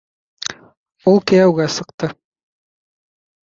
Ул 1.11 1.19
кейәүгә 1.33 1.69
сыҡты. 1.75 2.11